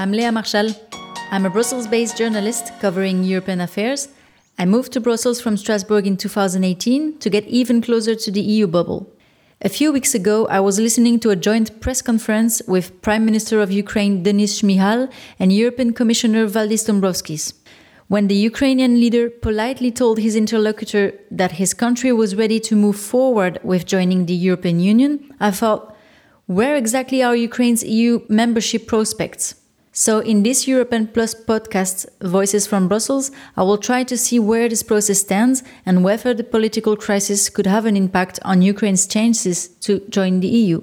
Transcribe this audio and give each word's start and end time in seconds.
I'm 0.00 0.12
Léa 0.12 0.32
Marchal. 0.32 0.68
I'm 1.32 1.44
a 1.44 1.50
Brussels 1.50 1.88
based 1.88 2.16
journalist 2.16 2.70
covering 2.80 3.24
European 3.24 3.60
affairs. 3.60 4.06
I 4.56 4.64
moved 4.64 4.92
to 4.92 5.00
Brussels 5.00 5.40
from 5.40 5.56
Strasbourg 5.56 6.06
in 6.06 6.16
2018 6.16 7.18
to 7.18 7.28
get 7.28 7.44
even 7.46 7.82
closer 7.82 8.14
to 8.14 8.30
the 8.30 8.40
EU 8.40 8.68
bubble. 8.68 9.12
A 9.60 9.68
few 9.68 9.92
weeks 9.92 10.14
ago, 10.14 10.46
I 10.46 10.60
was 10.60 10.78
listening 10.78 11.18
to 11.18 11.30
a 11.30 11.34
joint 11.34 11.80
press 11.80 12.00
conference 12.00 12.62
with 12.68 13.02
Prime 13.02 13.24
Minister 13.24 13.60
of 13.60 13.72
Ukraine 13.72 14.22
Denis 14.22 14.62
Shmyhal 14.62 15.10
and 15.40 15.52
European 15.52 15.92
Commissioner 15.92 16.46
Valdis 16.46 16.86
Dombrovskis. 16.86 17.54
When 18.06 18.28
the 18.28 18.36
Ukrainian 18.36 19.00
leader 19.00 19.28
politely 19.28 19.90
told 19.90 20.20
his 20.20 20.36
interlocutor 20.36 21.12
that 21.32 21.58
his 21.60 21.74
country 21.74 22.12
was 22.12 22.36
ready 22.36 22.60
to 22.60 22.76
move 22.76 23.00
forward 23.00 23.58
with 23.64 23.84
joining 23.84 24.26
the 24.26 24.40
European 24.48 24.78
Union, 24.78 25.34
I 25.40 25.50
thought, 25.50 25.96
where 26.46 26.76
exactly 26.76 27.20
are 27.20 27.34
Ukraine's 27.34 27.82
EU 27.82 28.20
membership 28.28 28.86
prospects? 28.86 29.56
So, 30.00 30.20
in 30.20 30.44
this 30.44 30.68
European 30.68 31.08
Plus 31.08 31.34
podcast, 31.34 32.06
Voices 32.20 32.68
from 32.68 32.86
Brussels, 32.86 33.32
I 33.56 33.64
will 33.64 33.78
try 33.78 34.04
to 34.04 34.16
see 34.16 34.38
where 34.38 34.68
this 34.68 34.84
process 34.84 35.18
stands 35.18 35.64
and 35.84 36.04
whether 36.04 36.32
the 36.32 36.44
political 36.44 36.96
crisis 36.96 37.50
could 37.50 37.66
have 37.66 37.84
an 37.84 37.96
impact 37.96 38.38
on 38.44 38.62
Ukraine's 38.62 39.08
chances 39.08 39.66
to 39.80 39.98
join 40.08 40.38
the 40.38 40.46
EU. 40.46 40.78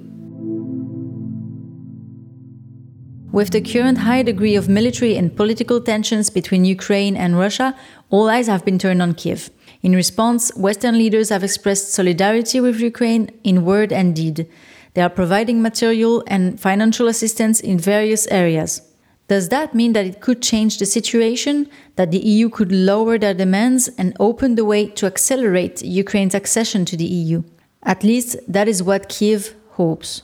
With 3.32 3.52
the 3.52 3.62
current 3.62 3.96
high 4.04 4.22
degree 4.22 4.54
of 4.54 4.68
military 4.68 5.16
and 5.16 5.34
political 5.34 5.80
tensions 5.80 6.28
between 6.28 6.66
Ukraine 6.66 7.16
and 7.16 7.38
Russia, 7.38 7.74
all 8.10 8.28
eyes 8.28 8.48
have 8.48 8.66
been 8.66 8.78
turned 8.78 9.00
on 9.00 9.14
Kiev. 9.14 9.48
In 9.80 9.94
response, 9.94 10.54
Western 10.56 10.98
leaders 10.98 11.30
have 11.30 11.42
expressed 11.42 11.90
solidarity 11.94 12.60
with 12.60 12.80
Ukraine 12.80 13.30
in 13.44 13.64
word 13.64 13.94
and 13.94 14.14
deed. 14.14 14.46
They 14.92 15.00
are 15.00 15.08
providing 15.08 15.62
material 15.62 16.22
and 16.26 16.60
financial 16.60 17.08
assistance 17.08 17.60
in 17.60 17.78
various 17.78 18.26
areas. 18.26 18.82
Does 19.28 19.48
that 19.48 19.74
mean 19.74 19.92
that 19.94 20.06
it 20.06 20.20
could 20.20 20.40
change 20.40 20.78
the 20.78 20.86
situation, 20.86 21.68
that 21.96 22.12
the 22.12 22.18
EU 22.18 22.48
could 22.48 22.70
lower 22.70 23.18
their 23.18 23.34
demands 23.34 23.88
and 23.98 24.16
open 24.20 24.54
the 24.54 24.64
way 24.64 24.86
to 24.86 25.06
accelerate 25.06 25.82
Ukraine's 25.82 26.34
accession 26.34 26.84
to 26.84 26.96
the 26.96 27.04
EU? 27.04 27.42
At 27.82 28.04
least 28.04 28.36
that 28.46 28.68
is 28.68 28.82
what 28.82 29.08
Kiev 29.08 29.54
hopes. 29.70 30.22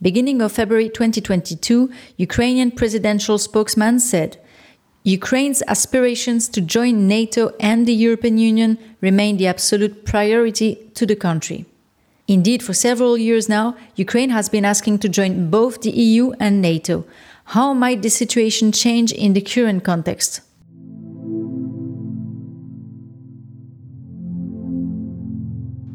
Beginning 0.00 0.42
of 0.42 0.52
February 0.52 0.88
2022, 0.88 1.90
Ukrainian 2.18 2.70
presidential 2.70 3.38
spokesman 3.38 3.98
said, 3.98 4.36
Ukraine's 5.02 5.62
aspirations 5.68 6.48
to 6.48 6.60
join 6.60 7.06
NATO 7.08 7.52
and 7.60 7.86
the 7.86 7.94
European 7.94 8.38
Union 8.38 8.78
remain 9.00 9.36
the 9.36 9.46
absolute 9.46 10.04
priority 10.04 10.90
to 10.94 11.06
the 11.06 11.16
country. 11.16 11.64
Indeed, 12.28 12.62
for 12.62 12.74
several 12.74 13.16
years 13.16 13.48
now, 13.48 13.76
Ukraine 13.94 14.30
has 14.30 14.48
been 14.48 14.64
asking 14.64 14.98
to 14.98 15.08
join 15.08 15.48
both 15.48 15.80
the 15.80 15.92
EU 15.92 16.32
and 16.40 16.60
NATO, 16.60 17.06
how 17.46 17.72
might 17.72 18.02
the 18.02 18.10
situation 18.10 18.72
change 18.72 19.12
in 19.12 19.32
the 19.32 19.40
current 19.40 19.84
context? 19.84 20.40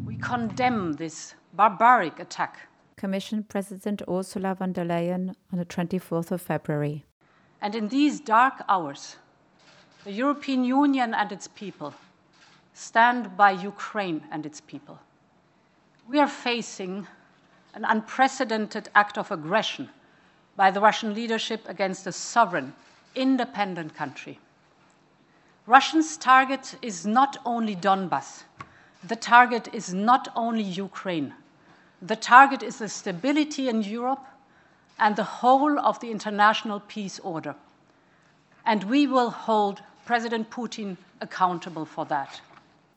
We 0.06 0.16
condemn 0.16 0.94
this 0.94 1.34
barbaric 1.52 2.18
attack. 2.18 2.68
Commission 2.96 3.42
President 3.42 4.00
Ursula 4.08 4.54
von 4.54 4.72
der 4.72 4.84
Leyen 4.84 5.34
on 5.52 5.58
the 5.58 5.66
24th 5.66 6.30
of 6.30 6.40
February. 6.40 7.04
And 7.60 7.74
in 7.74 7.88
these 7.88 8.18
dark 8.18 8.62
hours, 8.66 9.16
the 10.04 10.12
European 10.12 10.64
Union 10.64 11.12
and 11.12 11.30
its 11.32 11.48
people 11.48 11.92
stand 12.72 13.36
by 13.36 13.50
Ukraine 13.50 14.22
and 14.30 14.46
its 14.46 14.62
people. 14.62 14.98
We 16.08 16.18
are 16.18 16.28
facing 16.28 17.06
an 17.74 17.84
unprecedented 17.84 18.88
act 18.94 19.18
of 19.18 19.30
aggression 19.30 19.90
by 20.56 20.70
the 20.70 20.80
Russian 20.80 21.14
leadership 21.14 21.68
against 21.68 22.06
a 22.06 22.12
sovereign, 22.12 22.72
independent 23.14 23.94
country. 23.94 24.38
Russia's 25.66 26.16
target 26.16 26.76
is 26.82 27.06
not 27.06 27.38
only 27.44 27.76
Donbass, 27.76 28.44
the 29.04 29.16
target 29.16 29.68
is 29.72 29.92
not 29.92 30.28
only 30.36 30.62
Ukraine. 30.62 31.34
The 32.00 32.16
target 32.16 32.62
is 32.62 32.78
the 32.78 32.88
stability 32.88 33.68
in 33.68 33.82
Europe 33.82 34.24
and 34.98 35.16
the 35.16 35.24
whole 35.24 35.78
of 35.78 35.98
the 36.00 36.10
international 36.10 36.80
peace 36.80 37.18
order. 37.20 37.54
And 38.64 38.84
we 38.84 39.06
will 39.06 39.30
hold 39.30 39.82
President 40.04 40.50
Putin 40.50 40.96
accountable 41.20 41.84
for 41.84 42.04
that. 42.06 42.40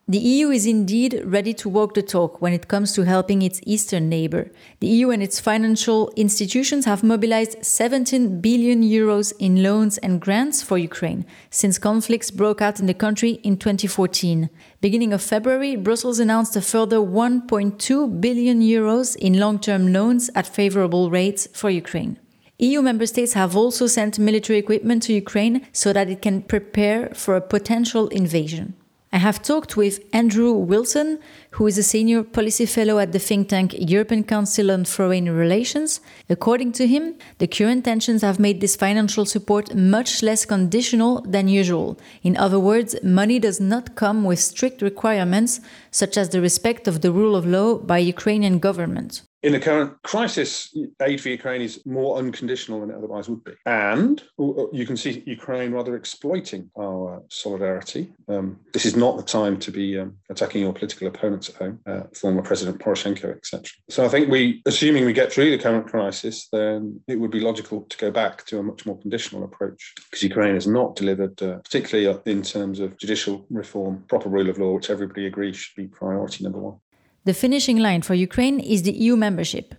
The 0.07 0.19
EU 0.19 0.51
is 0.51 0.67
indeed 0.67 1.23
ready 1.25 1.51
to 1.55 1.67
walk 1.67 1.95
the 1.95 2.03
talk 2.03 2.39
when 2.39 2.53
it 2.53 2.67
comes 2.67 2.93
to 2.93 3.05
helping 3.05 3.41
its 3.41 3.59
eastern 3.65 4.07
neighbor. 4.07 4.51
The 4.79 4.85
EU 4.85 5.09
and 5.09 5.23
its 5.23 5.39
financial 5.39 6.11
institutions 6.15 6.85
have 6.85 7.01
mobilized 7.01 7.65
17 7.65 8.39
billion 8.39 8.83
euros 8.83 9.33
in 9.39 9.63
loans 9.63 9.97
and 9.97 10.21
grants 10.21 10.61
for 10.61 10.77
Ukraine 10.77 11.25
since 11.49 11.79
conflicts 11.79 12.29
broke 12.29 12.61
out 12.61 12.79
in 12.79 12.85
the 12.85 12.93
country 12.93 13.39
in 13.41 13.57
2014. 13.57 14.51
Beginning 14.79 15.11
of 15.11 15.23
February, 15.23 15.75
Brussels 15.75 16.19
announced 16.19 16.55
a 16.55 16.61
further 16.61 16.97
1.2 16.97 18.21
billion 18.21 18.61
euros 18.61 19.15
in 19.15 19.39
long-term 19.39 19.91
loans 19.91 20.29
at 20.35 20.45
favorable 20.45 21.09
rates 21.09 21.47
for 21.51 21.71
Ukraine. 21.71 22.19
EU 22.59 22.83
member 22.83 23.07
states 23.07 23.33
have 23.33 23.57
also 23.57 23.87
sent 23.87 24.19
military 24.19 24.59
equipment 24.59 25.01
to 25.01 25.13
Ukraine 25.13 25.65
so 25.71 25.91
that 25.93 26.11
it 26.11 26.21
can 26.21 26.43
prepare 26.43 27.09
for 27.15 27.35
a 27.35 27.41
potential 27.41 28.07
invasion. 28.09 28.75
I 29.15 29.19
have 29.19 29.41
talked 29.41 29.77
with 29.77 30.01
Andrew 30.11 30.51
Wilson, 30.51 31.19
who 31.51 31.67
is 31.67 31.77
a 31.77 31.83
senior 31.83 32.21
policy 32.21 32.65
fellow 32.65 32.99
at 32.99 33.13
the 33.13 33.17
think 33.17 33.47
tank 33.47 33.73
European 33.79 34.25
Council 34.25 34.69
on 34.69 34.83
Foreign 34.83 35.29
Relations. 35.33 36.01
According 36.29 36.73
to 36.73 36.85
him, 36.85 37.15
the 37.37 37.47
current 37.47 37.85
tensions 37.85 38.23
have 38.23 38.41
made 38.41 38.59
this 38.59 38.75
financial 38.75 39.25
support 39.25 39.73
much 39.73 40.21
less 40.21 40.43
conditional 40.43 41.21
than 41.21 41.47
usual. 41.47 41.97
In 42.23 42.35
other 42.35 42.59
words, 42.59 42.93
money 43.03 43.39
does 43.39 43.61
not 43.61 43.95
come 43.95 44.25
with 44.25 44.41
strict 44.41 44.81
requirements, 44.81 45.61
such 45.91 46.17
as 46.17 46.27
the 46.27 46.41
respect 46.41 46.85
of 46.85 46.99
the 46.99 47.13
rule 47.13 47.37
of 47.37 47.45
law 47.45 47.77
by 47.77 47.99
Ukrainian 47.99 48.59
government 48.59 49.21
in 49.43 49.53
the 49.53 49.59
current 49.59 50.01
crisis, 50.01 50.75
aid 51.01 51.21
for 51.21 51.29
Ukraine 51.29 51.61
is 51.61 51.85
more 51.85 52.17
unconditional 52.17 52.81
than 52.81 52.89
it 52.89 52.95
otherwise 52.95 53.29
would 53.29 53.43
be. 53.43 53.51
And 53.65 54.23
you 54.37 54.85
can 54.87 54.97
see 54.97 55.23
Ukraine 55.27 55.71
rather 55.71 55.95
exploiting 55.95 56.71
our 56.77 57.21
solidarity. 57.29 58.11
Um, 58.27 58.59
this 58.73 58.85
is 58.85 58.95
not 58.95 59.17
the 59.17 59.23
time 59.23 59.59
to 59.59 59.71
be 59.71 59.99
um, 59.99 60.17
attacking 60.31 60.61
your 60.61 60.73
political 60.73 61.07
opponents 61.07 61.49
at 61.49 61.55
home, 61.55 61.79
uh, 61.85 62.03
former 62.15 62.41
President 62.41 62.79
Poroshenko, 62.79 63.35
etc. 63.37 63.69
So 63.89 64.03
I 64.03 64.07
think 64.07 64.29
we, 64.29 64.63
assuming 64.65 65.05
we 65.05 65.13
get 65.13 65.31
through 65.31 65.51
the 65.51 65.61
current 65.61 65.87
crisis, 65.87 66.47
then 66.51 66.99
it 67.07 67.19
would 67.19 67.31
be 67.31 67.39
logical 67.39 67.81
to 67.81 67.97
go 67.97 68.09
back 68.09 68.45
to 68.47 68.57
a 68.57 68.63
much 68.63 68.85
more 68.87 68.97
conditional 68.97 69.43
approach 69.43 69.93
because 70.09 70.23
Ukraine 70.23 70.55
has 70.55 70.65
not 70.65 70.95
delivered, 70.95 71.41
uh, 71.43 71.57
particularly 71.57 72.19
in 72.25 72.41
terms 72.41 72.79
of 72.79 72.97
judicial 72.97 73.45
reform, 73.51 74.03
proper 74.07 74.29
rule 74.29 74.49
of 74.49 74.57
law, 74.57 74.73
which 74.73 74.89
everybody 74.89 75.27
agrees 75.27 75.55
should 75.55 75.75
be 75.75 75.87
priority 75.87 76.43
number 76.43 76.59
one. 76.59 76.79
The 77.25 77.33
finishing 77.33 77.79
line 77.79 78.03
for 78.03 78.13
Ukraine 78.13 78.59
is 78.59 78.83
the 78.83 78.91
EU 78.91 79.15
membership. 79.15 79.73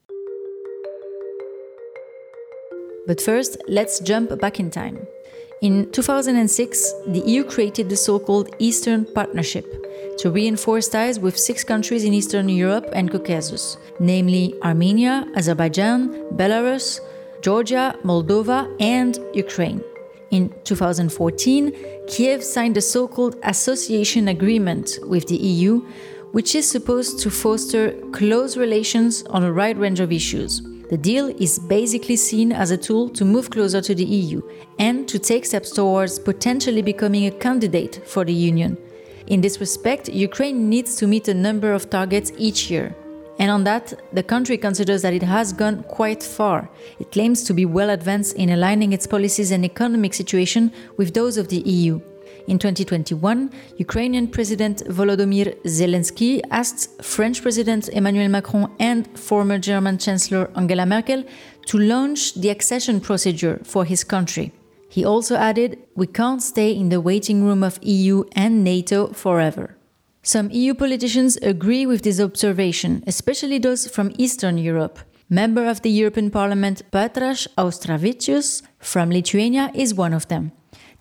But 3.06 3.20
first, 3.20 3.56
let's 3.68 4.00
jump 4.00 4.36
back 4.40 4.58
in 4.58 4.68
time. 4.68 4.98
In 5.62 5.88
2006, 5.92 6.92
the 7.06 7.20
EU 7.20 7.44
created 7.44 7.88
the 7.88 7.96
so 7.96 8.18
called 8.18 8.52
Eastern 8.58 9.06
Partnership 9.14 9.64
to 10.18 10.32
reinforce 10.32 10.88
ties 10.88 11.20
with 11.20 11.38
six 11.38 11.62
countries 11.62 12.02
in 12.02 12.14
Eastern 12.14 12.48
Europe 12.48 12.88
and 12.92 13.12
Caucasus, 13.12 13.76
namely 14.00 14.52
Armenia, 14.64 15.24
Azerbaijan, 15.36 16.08
Belarus, 16.34 16.98
Georgia, 17.42 17.96
Moldova, 18.02 18.66
and 18.80 19.20
Ukraine. 19.34 19.80
In 20.32 20.52
2014, 20.64 21.72
Kiev 22.08 22.42
signed 22.42 22.74
the 22.74 22.80
so 22.80 23.06
called 23.06 23.36
Association 23.44 24.26
Agreement 24.26 24.98
with 25.04 25.28
the 25.28 25.36
EU, 25.36 25.86
which 26.36 26.54
is 26.54 26.68
supposed 26.68 27.18
to 27.18 27.30
foster 27.30 27.92
close 28.12 28.58
relations 28.58 29.22
on 29.30 29.42
a 29.42 29.50
wide 29.50 29.78
range 29.78 30.00
of 30.00 30.12
issues. 30.12 30.60
The 30.90 30.98
deal 30.98 31.28
is 31.40 31.58
basically 31.58 32.16
seen 32.16 32.52
as 32.52 32.70
a 32.70 32.76
tool 32.76 33.08
to 33.16 33.24
move 33.24 33.48
closer 33.48 33.80
to 33.80 33.94
the 33.94 34.04
EU 34.04 34.42
and 34.78 35.08
to 35.08 35.18
take 35.18 35.46
steps 35.46 35.70
towards 35.70 36.18
potentially 36.18 36.82
becoming 36.82 37.24
a 37.24 37.30
candidate 37.30 38.02
for 38.04 38.22
the 38.22 38.34
Union. 38.34 38.76
In 39.28 39.40
this 39.40 39.60
respect, 39.60 40.10
Ukraine 40.10 40.68
needs 40.68 40.96
to 40.96 41.06
meet 41.06 41.26
a 41.28 41.32
number 41.32 41.72
of 41.72 41.88
targets 41.88 42.30
each 42.36 42.70
year. 42.70 42.94
And 43.38 43.50
on 43.50 43.64
that, 43.64 43.94
the 44.12 44.22
country 44.22 44.58
considers 44.58 45.00
that 45.00 45.14
it 45.14 45.22
has 45.22 45.54
gone 45.54 45.84
quite 45.84 46.22
far. 46.22 46.68
It 46.98 47.12
claims 47.12 47.44
to 47.44 47.54
be 47.54 47.64
well 47.64 47.88
advanced 47.88 48.36
in 48.36 48.50
aligning 48.50 48.92
its 48.92 49.06
policies 49.06 49.52
and 49.52 49.64
economic 49.64 50.12
situation 50.12 50.70
with 50.98 51.14
those 51.14 51.38
of 51.38 51.48
the 51.48 51.60
EU. 51.60 51.98
In 52.46 52.58
2021, 52.58 53.50
Ukrainian 53.78 54.28
President 54.28 54.82
Volodymyr 54.88 55.54
Zelensky 55.64 56.40
asked 56.50 57.02
French 57.02 57.42
President 57.42 57.88
Emmanuel 57.88 58.28
Macron 58.28 58.70
and 58.78 59.06
former 59.18 59.58
German 59.58 59.98
Chancellor 59.98 60.50
Angela 60.54 60.86
Merkel 60.86 61.24
to 61.66 61.78
launch 61.78 62.34
the 62.34 62.50
accession 62.50 63.00
procedure 63.00 63.60
for 63.64 63.84
his 63.84 64.04
country. 64.04 64.52
He 64.88 65.04
also 65.04 65.36
added, 65.36 65.78
We 65.94 66.06
can't 66.06 66.42
stay 66.42 66.70
in 66.72 66.88
the 66.88 67.00
waiting 67.00 67.44
room 67.44 67.62
of 67.62 67.78
EU 67.82 68.24
and 68.32 68.64
NATO 68.64 69.08
forever. 69.08 69.76
Some 70.22 70.50
EU 70.50 70.74
politicians 70.74 71.36
agree 71.42 71.86
with 71.86 72.02
this 72.02 72.18
observation, 72.18 73.04
especially 73.06 73.58
those 73.58 73.88
from 73.88 74.12
Eastern 74.18 74.58
Europe. 74.58 74.98
Member 75.28 75.66
of 75.66 75.82
the 75.82 75.90
European 75.90 76.30
Parliament 76.30 76.82
Petras 76.90 77.48
Auštrevičius 77.58 78.62
from 78.78 79.10
Lithuania 79.10 79.70
is 79.74 79.92
one 79.94 80.12
of 80.12 80.28
them. 80.28 80.52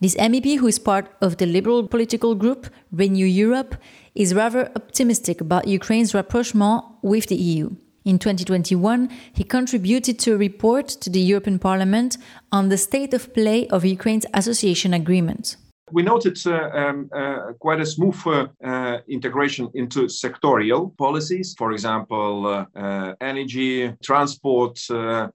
This 0.01 0.15
MEP, 0.15 0.57
who 0.57 0.67
is 0.67 0.79
part 0.79 1.09
of 1.21 1.37
the 1.37 1.45
liberal 1.45 1.87
political 1.87 2.35
group 2.35 2.67
Renew 2.91 3.25
Europe, 3.25 3.75
is 4.13 4.33
rather 4.33 4.71
optimistic 4.75 5.41
about 5.41 5.67
Ukraine's 5.67 6.13
rapprochement 6.13 6.83
with 7.01 7.27
the 7.27 7.35
EU. 7.35 7.75
In 8.03 8.19
2021, 8.19 9.09
he 9.33 9.43
contributed 9.43 10.19
to 10.19 10.33
a 10.33 10.37
report 10.37 10.87
to 10.89 11.09
the 11.09 11.19
European 11.19 11.57
Parliament 11.57 12.17
on 12.51 12.69
the 12.69 12.77
state 12.77 13.13
of 13.13 13.33
play 13.33 13.67
of 13.69 13.83
Ukraine's 13.83 14.27
association 14.33 14.93
agreement. 14.93 15.57
We 15.91 16.01
noted 16.01 16.37
uh, 16.47 16.69
um, 16.73 17.09
uh, 17.15 17.53
quite 17.59 17.79
a 17.79 17.85
smooth 17.85 18.19
uh, 18.25 18.47
uh 18.63 18.97
integration 19.07 19.69
into 19.75 20.07
sectorial 20.07 20.97
policies, 20.97 21.53
for 21.57 21.71
example, 21.73 22.47
uh, 22.47 22.65
uh, 22.79 23.13
energy, 23.21 23.93
transport 24.03 24.79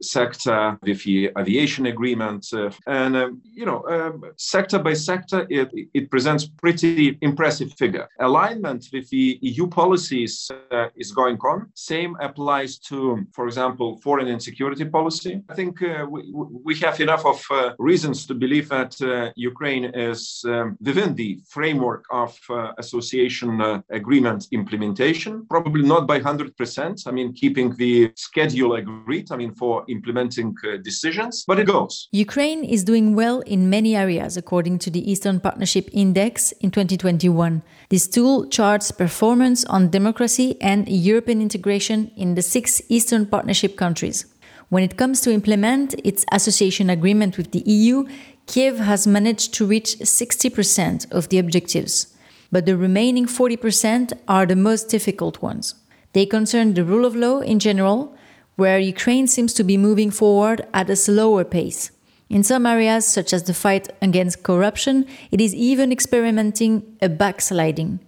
sector 0.02 0.78
with 0.82 1.04
the 1.04 1.30
aviation 1.38 1.86
agreement. 1.86 2.46
and, 2.86 3.16
um, 3.16 3.40
you 3.44 3.64
know, 3.64 3.86
um, 3.88 4.24
sector 4.36 4.78
by 4.78 4.94
sector, 4.94 5.46
it, 5.48 5.70
it 5.94 6.10
presents 6.10 6.48
pretty 6.48 7.16
impressive 7.20 7.72
figure. 7.78 8.08
Alignment 8.18 8.88
with 8.92 9.08
the 9.10 9.38
EU 9.42 9.68
policies 9.68 10.50
is 10.96 11.12
going 11.12 11.38
on. 11.38 11.70
Same 11.74 12.16
applies 12.20 12.78
to, 12.78 13.24
for 13.32 13.46
example, 13.46 14.00
foreign 14.02 14.28
and 14.28 14.42
security 14.42 14.84
policy. 14.84 15.42
I 15.48 15.54
think 15.54 15.80
we, 15.80 16.32
we 16.64 16.74
have 16.80 17.00
enough 17.00 17.24
of 17.24 17.40
reasons 17.78 18.26
to 18.26 18.34
believe 18.34 18.68
that 18.70 18.92
Ukraine 19.36 19.84
is 19.84 20.39
um, 20.44 20.76
within 20.80 21.14
the 21.14 21.40
framework 21.48 22.04
of 22.10 22.38
uh, 22.48 22.72
association 22.78 23.60
uh, 23.60 23.82
agreement 23.90 24.46
implementation, 24.52 25.46
probably 25.48 25.82
not 25.82 26.06
by 26.06 26.20
100%. 26.20 27.06
I 27.06 27.10
mean, 27.10 27.32
keeping 27.32 27.74
the 27.76 28.12
schedule 28.16 28.74
agreed, 28.74 29.30
I 29.30 29.36
mean, 29.36 29.54
for 29.54 29.84
implementing 29.88 30.54
uh, 30.64 30.76
decisions, 30.82 31.44
but 31.46 31.58
it 31.58 31.66
goes. 31.66 32.08
Ukraine 32.12 32.64
is 32.64 32.84
doing 32.84 33.14
well 33.14 33.40
in 33.40 33.70
many 33.70 33.96
areas, 33.96 34.36
according 34.36 34.78
to 34.80 34.90
the 34.90 35.10
Eastern 35.10 35.40
Partnership 35.40 35.88
Index 35.92 36.52
in 36.60 36.70
2021. 36.70 37.62
This 37.88 38.06
tool 38.06 38.46
charts 38.46 38.90
performance 38.90 39.64
on 39.64 39.90
democracy 39.90 40.56
and 40.60 40.88
European 40.88 41.40
integration 41.40 42.10
in 42.16 42.34
the 42.34 42.42
six 42.42 42.80
Eastern 42.88 43.26
Partnership 43.26 43.76
countries. 43.76 44.26
When 44.70 44.84
it 44.84 44.96
comes 44.96 45.20
to 45.22 45.32
implement 45.32 45.94
its 46.04 46.24
association 46.30 46.90
agreement 46.90 47.36
with 47.36 47.50
the 47.50 47.62
EU, 47.66 48.06
Kiev 48.50 48.80
has 48.80 49.06
managed 49.06 49.54
to 49.54 49.64
reach 49.64 50.00
60% 50.00 51.12
of 51.12 51.28
the 51.28 51.38
objectives, 51.38 52.12
but 52.50 52.66
the 52.66 52.76
remaining 52.76 53.26
40% 53.26 54.12
are 54.26 54.44
the 54.44 54.56
most 54.56 54.88
difficult 54.88 55.40
ones. 55.40 55.76
They 56.14 56.26
concern 56.26 56.74
the 56.74 56.84
rule 56.84 57.04
of 57.04 57.14
law 57.14 57.38
in 57.38 57.60
general, 57.60 58.12
where 58.56 58.80
Ukraine 58.80 59.28
seems 59.28 59.54
to 59.54 59.62
be 59.62 59.76
moving 59.76 60.10
forward 60.10 60.66
at 60.74 60.90
a 60.90 60.96
slower 60.96 61.44
pace. 61.44 61.92
In 62.28 62.42
some 62.42 62.66
areas, 62.66 63.06
such 63.06 63.32
as 63.32 63.44
the 63.44 63.54
fight 63.54 63.88
against 64.02 64.42
corruption, 64.42 65.06
it 65.30 65.40
is 65.40 65.54
even 65.54 65.92
experimenting 65.92 66.96
a 67.00 67.08
backsliding. 67.08 68.00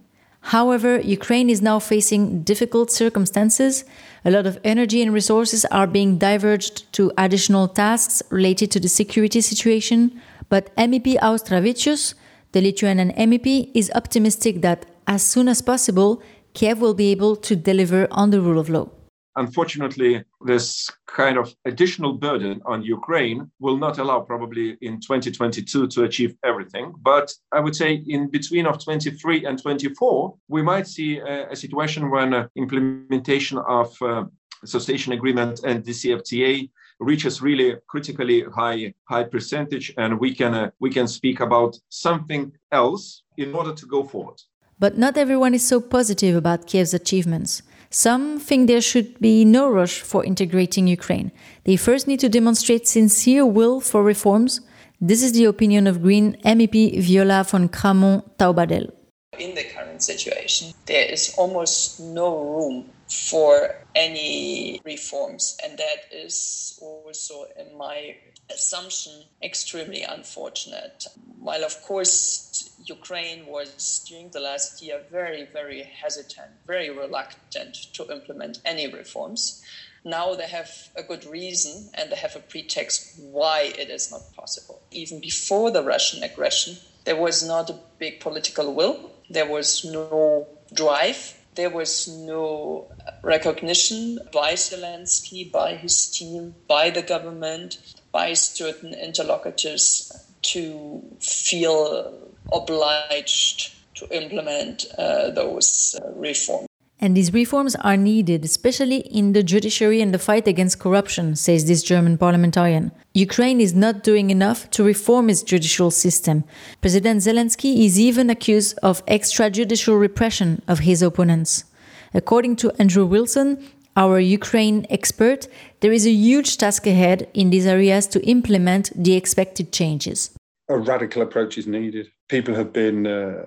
However, 0.47 0.99
Ukraine 0.99 1.49
is 1.49 1.61
now 1.61 1.79
facing 1.79 2.43
difficult 2.43 2.91
circumstances. 2.91 3.85
A 4.25 4.31
lot 4.31 4.45
of 4.45 4.59
energy 4.65 5.01
and 5.01 5.13
resources 5.13 5.63
are 5.71 5.87
being 5.87 6.17
diverged 6.17 6.91
to 6.93 7.13
additional 7.17 7.69
tasks 7.69 8.21
related 8.29 8.69
to 8.71 8.81
the 8.81 8.89
security 8.89 9.39
situation, 9.39 10.19
but 10.49 10.75
MEP 10.75 11.17
Auštrevičius, 11.19 12.15
the 12.51 12.61
Lithuanian 12.61 13.11
MEP, 13.11 13.71
is 13.73 13.91
optimistic 13.95 14.61
that 14.61 14.85
as 15.07 15.23
soon 15.23 15.47
as 15.47 15.61
possible, 15.61 16.21
Kiev 16.53 16.79
will 16.79 16.93
be 16.93 17.11
able 17.11 17.35
to 17.37 17.55
deliver 17.55 18.07
on 18.11 18.29
the 18.29 18.41
rule 18.41 18.59
of 18.59 18.69
law. 18.69 18.89
Unfortunately, 19.35 20.23
this 20.45 20.91
kind 21.07 21.39
of 21.39 21.55
additional 21.65 22.13
burden 22.13 22.61
on 22.65 22.83
Ukraine 22.83 23.49
will 23.59 23.77
not 23.77 23.97
allow 23.97 24.19
probably 24.19 24.77
in 24.81 25.01
2022 25.01 25.87
to 25.87 26.03
achieve 26.03 26.35
everything. 26.43 26.93
But 27.01 27.33
I 27.51 27.59
would 27.59 27.75
say 27.75 28.03
in 28.07 28.29
between 28.29 28.67
of 28.67 28.83
23 28.83 29.45
and 29.45 29.59
24, 29.59 30.35
we 30.49 30.61
might 30.61 30.87
see 30.87 31.17
a, 31.17 31.49
a 31.49 31.55
situation 31.55 32.11
when 32.11 32.33
uh, 32.35 32.47
implementation 32.55 33.57
of 33.57 33.99
uh, 34.03 34.25
association 34.61 35.13
agreement 35.13 35.63
and 35.63 35.83
DCFTA 35.83 36.69
reaches 36.99 37.41
really 37.41 37.75
critically 37.87 38.43
high 38.43 38.93
high 39.05 39.23
percentage, 39.23 39.93
and 39.97 40.19
we 40.19 40.33
can 40.33 40.53
uh, 40.53 40.71
we 40.79 40.89
can 40.89 41.07
speak 41.07 41.39
about 41.39 41.77
something 41.89 42.51
else 42.71 43.23
in 43.37 43.53
order 43.53 43.73
to 43.73 43.85
go 43.85 44.03
forward. 44.03 44.41
But 44.79 44.97
not 44.97 45.17
everyone 45.17 45.53
is 45.53 45.65
so 45.65 45.79
positive 45.79 46.35
about 46.35 46.67
Kiev's 46.67 46.93
achievements. 46.93 47.61
Some 47.89 48.39
think 48.39 48.67
there 48.67 48.81
should 48.81 49.19
be 49.19 49.45
no 49.45 49.69
rush 49.69 50.01
for 50.01 50.25
integrating 50.25 50.87
Ukraine. 50.87 51.31
They 51.65 51.77
first 51.77 52.07
need 52.07 52.19
to 52.21 52.29
demonstrate 52.29 52.87
sincere 52.87 53.45
will 53.45 53.79
for 53.79 54.03
reforms. 54.03 54.61
This 54.99 55.21
is 55.21 55.33
the 55.33 55.45
opinion 55.45 55.85
of 55.85 56.01
Green 56.01 56.35
MEP 56.43 56.97
Viola 56.99 57.43
von 57.43 57.69
Cramon 57.69 58.23
Taubadel. 58.39 58.91
In 59.37 59.53
the 59.53 59.63
current 59.63 60.01
situation, 60.01 60.73
there 60.85 61.05
is 61.05 61.35
almost 61.37 61.99
no 61.99 62.27
room 62.39 62.89
for 63.13 63.75
any 63.95 64.81
reforms. 64.83 65.57
And 65.63 65.77
that 65.77 66.11
is 66.11 66.79
also, 66.81 67.45
in 67.57 67.77
my 67.77 68.15
assumption, 68.51 69.23
extremely 69.41 70.01
unfortunate. 70.01 71.05
While, 71.39 71.63
of 71.63 71.81
course, 71.83 72.71
Ukraine 72.85 73.45
was 73.45 74.03
during 74.07 74.29
the 74.31 74.39
last 74.39 74.81
year 74.81 75.01
very, 75.11 75.45
very 75.45 75.83
hesitant, 75.83 76.51
very 76.65 76.89
reluctant 76.89 77.75
to 77.93 78.11
implement 78.11 78.59
any 78.65 78.91
reforms. 78.91 79.61
Now 80.03 80.35
they 80.35 80.47
have 80.47 80.71
a 80.97 81.03
good 81.03 81.25
reason 81.25 81.89
and 81.93 82.11
they 82.11 82.17
have 82.17 82.35
a 82.35 82.39
pretext 82.39 83.19
why 83.19 83.73
it 83.77 83.89
is 83.89 84.11
not 84.11 84.33
possible. 84.35 84.81
Even 84.91 85.21
before 85.21 85.71
the 85.71 85.83
Russian 85.83 86.23
aggression, 86.23 86.77
there 87.05 87.15
was 87.15 87.45
not 87.45 87.69
a 87.69 87.79
big 87.99 88.19
political 88.19 88.73
will, 88.73 89.11
there 89.29 89.49
was 89.49 89.85
no 89.85 90.47
drive 90.73 91.35
there 91.55 91.69
was 91.69 92.07
no 92.07 92.87
recognition 93.21 94.19
by 94.31 94.53
Zelensky, 94.53 95.51
by 95.51 95.75
his 95.75 96.07
team, 96.07 96.55
by 96.67 96.89
the 96.89 97.01
government, 97.01 97.77
by 98.11 98.33
certain 98.33 98.93
interlocutors 98.93 100.11
to 100.41 101.01
feel 101.19 102.31
obliged 102.51 103.73
to 103.95 104.07
implement 104.15 104.85
uh, 104.97 105.29
those 105.31 105.99
uh, 106.01 106.11
reforms. 106.15 106.67
And 107.03 107.17
these 107.17 107.33
reforms 107.33 107.75
are 107.75 107.97
needed, 107.97 108.45
especially 108.45 108.99
in 108.99 109.33
the 109.33 109.43
judiciary 109.43 109.99
and 110.01 110.13
the 110.13 110.17
fight 110.17 110.47
against 110.47 110.79
corruption, 110.79 111.35
says 111.35 111.65
this 111.65 111.83
German 111.83 112.17
parliamentarian. 112.17 112.93
Ukraine 113.13 113.59
is 113.59 113.73
not 113.73 114.03
doing 114.03 114.29
enough 114.29 114.71
to 114.71 114.85
reform 114.85 115.29
its 115.29 115.43
judicial 115.43 115.91
system. 115.91 116.45
President 116.79 117.19
Zelensky 117.19 117.85
is 117.85 117.99
even 117.99 118.29
accused 118.29 118.79
of 118.81 119.05
extrajudicial 119.05 119.99
repression 119.99 120.61
of 120.65 120.79
his 120.79 121.01
opponents. 121.01 121.65
According 122.13 122.55
to 122.61 122.71
Andrew 122.79 123.05
Wilson, 123.05 123.61
our 123.97 124.17
Ukraine 124.17 124.85
expert, 124.89 125.49
there 125.81 125.91
is 125.91 126.05
a 126.07 126.19
huge 126.29 126.55
task 126.55 126.87
ahead 126.87 127.29
in 127.33 127.49
these 127.49 127.65
areas 127.65 128.07
to 128.07 128.25
implement 128.25 128.91
the 128.95 129.15
expected 129.15 129.73
changes. 129.73 130.31
A 130.69 130.77
radical 130.77 131.21
approach 131.21 131.57
is 131.57 131.67
needed. 131.67 132.07
People 132.29 132.55
have 132.55 132.71
been 132.71 133.05
uh, 133.05 133.43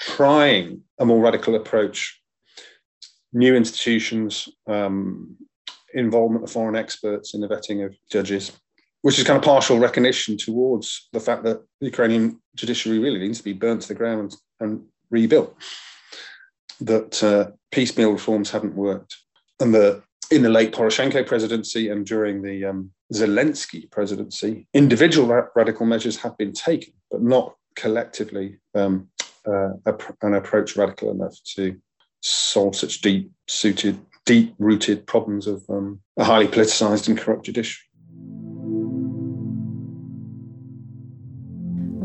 trying 0.00 0.82
a 0.98 1.04
more 1.06 1.22
radical 1.22 1.54
approach 1.54 2.20
new 3.36 3.54
institutions, 3.54 4.48
um, 4.66 5.36
involvement 5.92 6.42
of 6.42 6.50
foreign 6.50 6.74
experts 6.74 7.34
in 7.34 7.40
the 7.40 7.48
vetting 7.48 7.84
of 7.84 7.94
judges, 8.10 8.52
which 9.02 9.18
is 9.18 9.24
kind 9.24 9.36
of 9.36 9.44
partial 9.44 9.78
recognition 9.78 10.36
towards 10.38 11.08
the 11.12 11.20
fact 11.20 11.44
that 11.44 11.60
the 11.80 11.86
Ukrainian 11.86 12.40
judiciary 12.54 12.98
really 12.98 13.20
needs 13.20 13.38
to 13.38 13.44
be 13.44 13.52
burnt 13.52 13.82
to 13.82 13.88
the 13.88 13.94
ground 13.94 14.34
and 14.60 14.82
rebuilt. 15.10 15.54
That 16.80 17.22
uh, 17.22 17.52
piecemeal 17.70 18.12
reforms 18.12 18.50
haven't 18.50 18.74
worked, 18.74 19.16
and 19.60 19.74
the 19.74 20.02
in 20.30 20.42
the 20.42 20.48
late 20.48 20.72
Poroshenko 20.72 21.26
presidency 21.26 21.88
and 21.88 22.04
during 22.04 22.42
the 22.42 22.64
um, 22.64 22.90
Zelensky 23.12 23.88
presidency, 23.90 24.66
individual 24.74 25.28
ra- 25.28 25.46
radical 25.54 25.86
measures 25.86 26.16
have 26.16 26.36
been 26.36 26.52
taken, 26.52 26.92
but 27.10 27.22
not 27.22 27.54
collectively 27.76 28.58
um, 28.74 29.08
uh, 29.46 29.70
an 30.22 30.34
approach 30.34 30.76
radical 30.76 31.10
enough 31.12 31.36
to 31.54 31.76
solve 32.26 32.74
such 32.74 33.00
deep 33.00 33.30
suited, 33.46 33.98
deep 34.24 34.54
rooted 34.58 35.06
problems 35.06 35.46
of 35.46 35.62
um, 35.68 36.00
a 36.16 36.24
highly 36.24 36.48
politicized 36.48 37.08
and 37.08 37.18
corrupt 37.18 37.44
judiciary. 37.44 37.82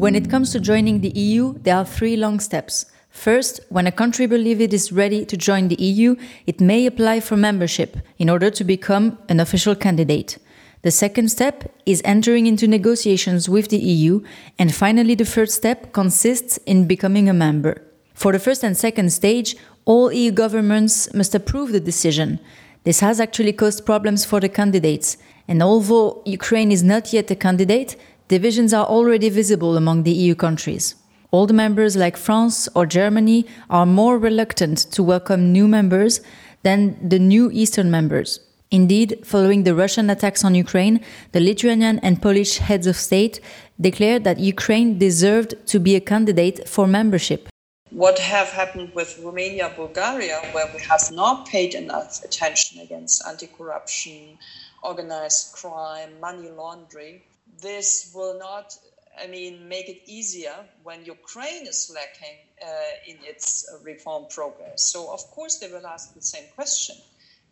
When 0.02 0.16
it 0.16 0.30
comes 0.30 0.52
to 0.52 0.60
joining 0.60 1.02
the 1.02 1.10
EU, 1.10 1.54
there 1.60 1.76
are 1.76 1.86
three 1.86 2.18
long 2.18 2.40
steps. 2.40 2.86
First, 3.10 3.60
when 3.70 3.88
a 3.88 3.92
country 3.92 4.26
believes 4.26 4.62
it 4.62 4.74
is 4.74 4.92
ready 4.92 5.26
to 5.26 5.38
join 5.38 5.68
the 5.68 5.76
EU, 5.76 6.16
it 6.48 6.62
may 6.62 6.86
apply 6.86 7.20
for 7.20 7.36
membership 7.38 7.98
in 8.18 8.30
order 8.30 8.50
to 8.50 8.64
become 8.64 9.18
an 9.30 9.40
official 9.40 9.76
candidate. 9.76 10.38
The 10.84 10.92
second 10.92 11.30
step 11.30 11.72
is 11.86 12.02
entering 12.04 12.48
into 12.48 12.68
negotiations 12.68 13.48
with 13.48 13.70
the 13.70 13.78
EU, 13.78 14.24
and 14.58 14.74
finally, 14.74 15.14
the 15.14 15.26
third 15.26 15.52
step 15.52 15.94
consists 15.94 16.58
in 16.66 16.88
becoming 16.88 17.30
a 17.30 17.34
member. 17.34 17.84
For 18.22 18.32
the 18.32 18.40
first 18.40 18.64
and 18.64 18.78
second 18.78 19.12
stage, 19.12 19.56
all 19.92 20.14
EU 20.14 20.32
governments 20.32 21.14
must 21.14 21.36
approve 21.36 21.74
the 21.74 21.88
decision. 21.92 22.40
This 22.86 23.02
has 23.02 23.20
actually 23.20 23.52
caused 23.52 23.86
problems 23.86 24.24
for 24.24 24.40
the 24.40 24.48
candidates, 24.48 25.18
and 25.50 25.62
although 25.62 26.22
Ukraine 26.26 26.72
is 26.72 26.82
not 26.82 27.12
yet 27.12 27.30
a 27.30 27.36
candidate, 27.36 27.98
divisions 28.30 28.74
are 28.74 28.86
already 28.86 29.28
visible 29.28 29.76
among 29.76 30.04
the 30.04 30.18
EU 30.24 30.34
countries. 30.34 30.96
Old 31.34 31.52
members 31.54 31.98
like 31.98 32.16
France 32.16 32.70
or 32.74 32.86
Germany 32.86 33.46
are 33.70 33.86
more 33.86 34.18
reluctant 34.18 34.78
to 34.96 35.04
welcome 35.04 35.52
new 35.52 35.68
members 35.68 36.22
than 36.64 36.80
the 37.14 37.20
new 37.20 37.52
Eastern 37.52 37.92
members. 37.92 38.40
Indeed, 38.80 39.10
following 39.26 39.64
the 39.64 39.76
Russian 39.76 40.10
attacks 40.10 40.46
on 40.46 40.56
Ukraine, 40.56 41.02
the 41.34 41.42
Lithuanian 41.42 42.00
and 42.00 42.22
Polish 42.22 42.60
heads 42.60 42.88
of 42.88 42.96
state 42.96 43.42
declared 43.88 44.24
that 44.24 44.40
Ukraine 44.40 44.98
deserved 44.98 45.52
to 45.72 45.78
be 45.82 45.98
a 45.98 46.08
candidate 46.12 46.58
for 46.74 46.88
membership 46.88 47.51
what 47.92 48.18
have 48.20 48.48
happened 48.48 48.96
with 48.96 49.20
Romania, 49.20 49.72
Bulgaria, 49.76 50.40
where 50.54 50.70
we 50.74 50.80
have 50.82 51.12
not 51.12 51.46
paid 51.48 51.76
enough 51.76 52.24
attention 52.24 52.80
against 52.80 53.22
anti-corruption, 53.28 54.38
organized 54.82 55.52
crime, 55.52 56.18
money 56.22 56.50
laundering. 56.50 57.22
This 57.60 58.12
will 58.16 58.40
not, 58.40 58.78
I 59.22 59.28
mean, 59.28 59.68
make 59.68 59.90
it 59.90 60.02
easier 60.06 60.56
when 60.84 61.04
Ukraine 61.04 61.68
is 61.68 61.92
lacking 61.94 62.38
uh, 62.66 62.68
in 63.06 63.18
its 63.24 63.70
reform 63.84 64.26
progress. 64.30 64.86
So, 64.86 65.12
of 65.12 65.20
course, 65.32 65.58
they 65.60 65.70
will 65.70 65.86
ask 65.86 66.14
the 66.14 66.22
same 66.22 66.46
question. 66.56 66.96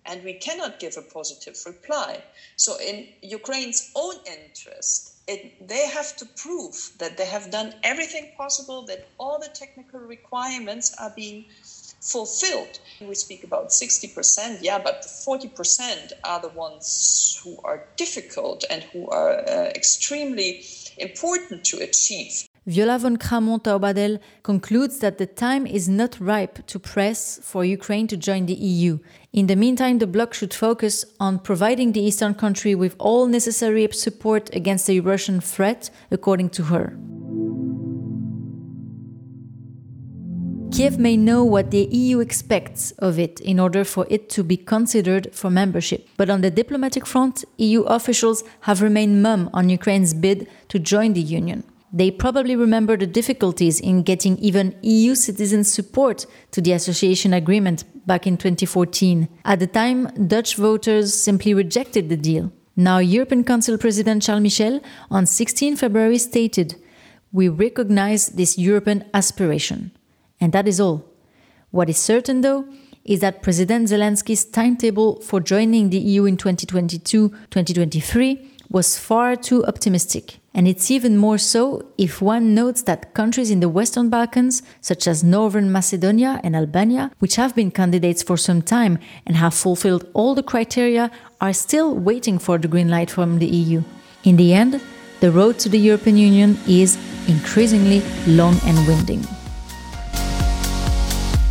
And 0.06 0.24
we 0.24 0.36
cannot 0.36 0.80
give 0.80 0.96
a 0.96 1.02
positive 1.02 1.58
reply. 1.66 2.24
So, 2.56 2.80
in 2.80 3.10
Ukraine's 3.22 3.92
own 3.94 4.16
interest, 4.26 5.19
it, 5.30 5.68
they 5.68 5.88
have 5.88 6.16
to 6.18 6.26
prove 6.26 6.92
that 6.98 7.18
they 7.18 7.28
have 7.28 7.52
done 7.52 7.76
everything 7.84 8.32
possible, 8.36 8.82
that 8.88 9.08
all 9.20 9.38
the 9.40 9.50
technical 9.54 10.00
requirements 10.00 10.94
are 11.00 11.14
being 11.16 11.46
fulfilled. 12.02 12.80
We 13.00 13.14
speak 13.14 13.44
about 13.44 13.70
60%, 13.70 14.60
yeah, 14.62 14.80
but 14.80 15.04
40% 15.04 16.14
are 16.24 16.42
the 16.42 16.50
ones 16.50 17.40
who 17.44 17.58
are 17.64 17.86
difficult 17.96 18.66
and 18.70 18.82
who 18.92 19.08
are 19.10 19.48
uh, 19.48 19.66
extremely 19.76 20.66
important 20.98 21.64
to 21.66 21.78
achieve. 21.78 22.49
Viola 22.70 23.00
von 23.00 23.18
Cramon 23.18 23.60
Taubadel 23.60 24.20
concludes 24.44 25.00
that 25.00 25.18
the 25.18 25.26
time 25.26 25.66
is 25.66 25.90
not 25.90 26.20
ripe 26.20 26.68
to 26.68 26.78
press 26.78 27.40
for 27.42 27.66
Ukraine 27.66 28.06
to 28.06 28.16
join 28.16 28.46
the 28.46 28.54
EU. 28.54 29.00
In 29.34 29.48
the 29.48 29.56
meantime, 29.56 29.98
the 29.98 30.06
bloc 30.06 30.36
should 30.36 30.54
focus 30.54 31.04
on 31.20 31.40
providing 31.40 31.94
the 31.94 32.00
eastern 32.00 32.36
country 32.36 32.76
with 32.76 32.96
all 33.00 33.26
necessary 33.26 33.88
support 33.92 34.56
against 34.56 34.86
the 34.86 35.00
Russian 35.00 35.42
threat, 35.42 35.90
according 36.12 36.52
to 36.52 36.64
her. 36.66 36.96
Kiev 40.72 41.00
may 41.00 41.18
know 41.18 41.44
what 41.44 41.72
the 41.72 41.88
EU 41.92 42.20
expects 42.20 42.92
of 43.00 43.18
it 43.18 43.40
in 43.40 43.60
order 43.60 43.84
for 43.84 44.06
it 44.12 44.30
to 44.30 44.44
be 44.44 44.58
considered 44.58 45.34
for 45.34 45.50
membership. 45.50 46.08
But 46.18 46.30
on 46.30 46.42
the 46.42 46.52
diplomatic 46.52 47.08
front, 47.08 47.44
EU 47.58 47.82
officials 47.82 48.44
have 48.62 48.84
remained 48.84 49.24
mum 49.24 49.50
on 49.56 49.70
Ukraine's 49.70 50.14
bid 50.14 50.48
to 50.68 50.78
join 50.78 51.14
the 51.14 51.22
Union. 51.22 51.64
They 51.92 52.12
probably 52.12 52.56
remember 52.56 52.96
the 52.96 53.08
difficulties 53.08 53.80
in 53.80 54.04
getting 54.04 54.38
even 54.38 54.76
EU 54.84 55.16
citizens' 55.16 55.72
support 55.72 56.26
to 56.52 56.62
the 56.62 56.74
association 56.74 57.34
agreement 57.34 57.84
back 58.06 58.28
in 58.28 58.38
2014. 58.38 59.28
At 59.44 59.60
the 59.60 59.68
time, 59.68 60.28
Dutch 60.28 60.56
voters 60.56 61.14
simply 61.14 61.54
rejected 61.54 62.10
the 62.10 62.18
deal. 62.18 62.52
Now, 62.76 63.00
European 63.00 63.44
Council 63.44 63.78
President 63.78 64.22
Charles 64.22 64.42
Michel 64.42 64.80
on 65.10 65.26
16 65.26 65.76
February 65.78 66.18
stated, 66.20 66.76
We 67.32 67.50
recognize 67.50 68.28
this 68.28 68.58
European 68.58 69.06
aspiration. 69.14 69.92
And 70.40 70.54
that 70.54 70.68
is 70.68 70.80
all. 70.80 71.06
What 71.72 71.90
is 71.90 71.98
certain, 71.98 72.42
though, 72.42 72.66
is 73.04 73.20
that 73.22 73.42
President 73.42 73.90
Zelensky's 73.90 74.46
timetable 74.46 75.20
for 75.22 75.40
joining 75.40 75.90
the 75.90 75.98
EU 75.98 76.26
in 76.26 76.38
2022 76.38 77.30
2023 77.30 78.52
was 78.70 78.98
far 78.98 79.36
too 79.36 79.66
optimistic. 79.66 80.39
And 80.54 80.68
it's 80.68 80.90
even 80.90 81.16
more 81.16 81.38
so 81.38 81.86
if 81.98 82.22
one 82.22 82.56
notes 82.56 82.82
that 82.84 83.14
countries 83.14 83.52
in 83.52 83.60
the 83.60 83.70
Western 83.70 84.10
Balkans, 84.10 84.64
such 84.82 85.08
as 85.08 85.24
Northern 85.24 85.72
Macedonia 85.72 86.40
and 86.44 86.56
Albania, 86.56 87.12
which 87.20 87.36
have 87.36 87.56
been 87.56 87.72
candidates 87.72 88.24
for 88.24 88.36
some 88.36 88.62
time 88.62 88.98
and 89.28 89.36
have 89.36 89.54
fulfilled 89.54 90.10
all 90.14 90.34
the 90.34 90.44
criteria, 90.44 91.12
are 91.40 91.54
still 91.54 91.96
waiting 91.96 92.40
for 92.40 92.58
the 92.58 92.68
green 92.68 92.90
light 92.90 93.12
from 93.12 93.40
the 93.40 93.48
EU. 93.48 93.84
In 94.24 94.38
the 94.38 94.54
end, 94.54 94.82
the 95.20 95.32
road 95.32 95.60
to 95.60 95.70
the 95.70 95.80
European 95.80 96.18
Union 96.18 96.58
is 96.68 96.98
increasingly 97.28 98.02
long 98.26 98.58
and 98.66 98.88
winding. 98.88 99.26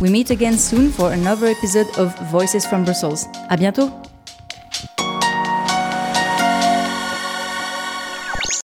We 0.01 0.09
meet 0.09 0.29
again 0.29 0.57
soon 0.57 0.91
for 0.91 1.11
another 1.11 1.47
episode 1.47 1.89
of 1.97 2.17
Voices 2.31 2.65
from 2.65 2.85
Brussels. 2.85 3.27
À 3.49 3.57
bientôt! 3.57 4.08